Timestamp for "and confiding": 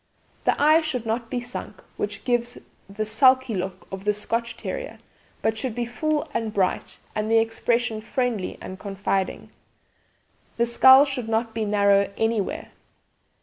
8.59-9.51